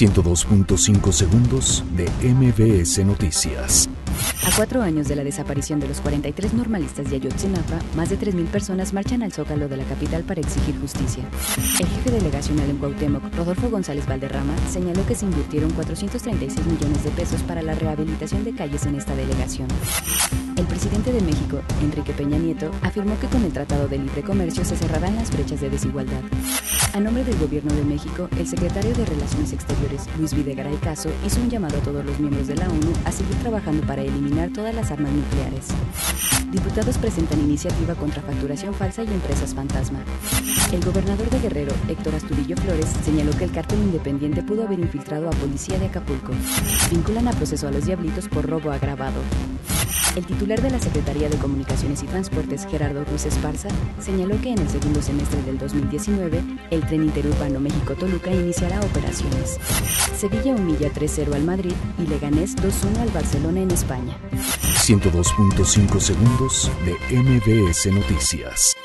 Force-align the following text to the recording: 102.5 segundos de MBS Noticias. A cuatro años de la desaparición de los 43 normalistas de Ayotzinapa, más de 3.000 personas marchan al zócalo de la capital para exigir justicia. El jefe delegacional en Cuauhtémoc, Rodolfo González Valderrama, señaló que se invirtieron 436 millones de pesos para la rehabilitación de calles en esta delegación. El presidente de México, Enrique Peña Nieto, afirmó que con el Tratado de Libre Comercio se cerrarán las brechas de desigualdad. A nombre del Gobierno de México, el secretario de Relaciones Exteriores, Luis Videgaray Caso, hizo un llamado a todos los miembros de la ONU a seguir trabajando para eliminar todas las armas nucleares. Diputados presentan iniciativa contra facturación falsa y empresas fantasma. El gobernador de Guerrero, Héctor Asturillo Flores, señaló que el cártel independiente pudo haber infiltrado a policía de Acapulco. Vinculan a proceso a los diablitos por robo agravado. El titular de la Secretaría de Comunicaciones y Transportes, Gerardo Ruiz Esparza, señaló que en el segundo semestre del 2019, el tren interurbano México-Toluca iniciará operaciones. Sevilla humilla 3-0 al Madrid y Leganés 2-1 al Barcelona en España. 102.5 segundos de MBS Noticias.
102.5 0.00 1.12
segundos 1.12 1.84
de 1.94 2.08
MBS 2.26 3.04
Noticias. 3.04 3.86
A 4.46 4.56
cuatro 4.56 4.80
años 4.80 5.08
de 5.08 5.16
la 5.16 5.24
desaparición 5.24 5.78
de 5.78 5.88
los 5.88 6.00
43 6.00 6.54
normalistas 6.54 7.10
de 7.10 7.16
Ayotzinapa, 7.16 7.78
más 7.94 8.08
de 8.08 8.18
3.000 8.18 8.46
personas 8.46 8.94
marchan 8.94 9.22
al 9.22 9.34
zócalo 9.34 9.68
de 9.68 9.76
la 9.76 9.84
capital 9.84 10.22
para 10.22 10.40
exigir 10.40 10.74
justicia. 10.80 11.22
El 11.78 11.86
jefe 11.86 12.12
delegacional 12.12 12.70
en 12.70 12.78
Cuauhtémoc, 12.78 13.34
Rodolfo 13.36 13.68
González 13.68 14.06
Valderrama, 14.06 14.54
señaló 14.70 15.04
que 15.04 15.14
se 15.14 15.26
invirtieron 15.26 15.70
436 15.72 16.66
millones 16.66 17.04
de 17.04 17.10
pesos 17.10 17.42
para 17.42 17.60
la 17.60 17.74
rehabilitación 17.74 18.42
de 18.42 18.54
calles 18.54 18.86
en 18.86 18.94
esta 18.94 19.14
delegación. 19.14 19.68
El 20.56 20.64
presidente 20.64 21.12
de 21.12 21.20
México, 21.20 21.60
Enrique 21.82 22.14
Peña 22.14 22.38
Nieto, 22.38 22.70
afirmó 22.80 23.20
que 23.20 23.26
con 23.26 23.44
el 23.44 23.52
Tratado 23.52 23.86
de 23.86 23.98
Libre 23.98 24.22
Comercio 24.22 24.64
se 24.64 24.76
cerrarán 24.76 25.16
las 25.16 25.30
brechas 25.30 25.60
de 25.60 25.68
desigualdad. 25.68 26.22
A 26.92 26.98
nombre 26.98 27.22
del 27.22 27.38
Gobierno 27.38 27.72
de 27.72 27.84
México, 27.84 28.28
el 28.36 28.48
secretario 28.48 28.92
de 28.92 29.04
Relaciones 29.04 29.52
Exteriores, 29.52 30.06
Luis 30.18 30.34
Videgaray 30.34 30.74
Caso, 30.78 31.08
hizo 31.24 31.40
un 31.40 31.48
llamado 31.48 31.78
a 31.78 31.80
todos 31.82 32.04
los 32.04 32.18
miembros 32.18 32.48
de 32.48 32.56
la 32.56 32.68
ONU 32.68 32.92
a 33.04 33.12
seguir 33.12 33.36
trabajando 33.36 33.86
para 33.86 34.02
eliminar 34.02 34.50
todas 34.52 34.74
las 34.74 34.90
armas 34.90 35.12
nucleares. 35.12 35.68
Diputados 36.50 36.98
presentan 36.98 37.38
iniciativa 37.40 37.94
contra 37.94 38.22
facturación 38.22 38.74
falsa 38.74 39.04
y 39.04 39.06
empresas 39.06 39.54
fantasma. 39.54 40.00
El 40.72 40.84
gobernador 40.84 41.30
de 41.30 41.38
Guerrero, 41.38 41.72
Héctor 41.88 42.16
Asturillo 42.16 42.56
Flores, 42.56 42.88
señaló 43.04 43.30
que 43.38 43.44
el 43.44 43.52
cártel 43.52 43.78
independiente 43.78 44.42
pudo 44.42 44.64
haber 44.64 44.80
infiltrado 44.80 45.28
a 45.28 45.32
policía 45.32 45.78
de 45.78 45.86
Acapulco. 45.86 46.32
Vinculan 46.90 47.28
a 47.28 47.32
proceso 47.32 47.68
a 47.68 47.70
los 47.70 47.86
diablitos 47.86 48.28
por 48.28 48.48
robo 48.48 48.72
agravado. 48.72 49.20
El 50.16 50.26
titular 50.26 50.60
de 50.60 50.70
la 50.70 50.78
Secretaría 50.78 51.28
de 51.28 51.36
Comunicaciones 51.38 52.02
y 52.02 52.06
Transportes, 52.06 52.66
Gerardo 52.70 53.04
Ruiz 53.04 53.26
Esparza, 53.26 53.68
señaló 54.00 54.40
que 54.40 54.50
en 54.50 54.58
el 54.58 54.68
segundo 54.68 55.02
semestre 55.02 55.42
del 55.42 55.58
2019, 55.58 56.42
el 56.70 56.86
tren 56.86 57.04
interurbano 57.04 57.60
México-Toluca 57.60 58.30
iniciará 58.32 58.80
operaciones. 58.80 59.58
Sevilla 60.16 60.54
humilla 60.54 60.92
3-0 60.92 61.34
al 61.34 61.44
Madrid 61.44 61.74
y 61.98 62.06
Leganés 62.06 62.56
2-1 62.56 62.98
al 63.00 63.10
Barcelona 63.10 63.60
en 63.60 63.70
España. 63.70 64.16
102.5 64.32 66.00
segundos 66.00 66.70
de 66.84 67.22
MBS 67.22 67.86
Noticias. 67.92 68.79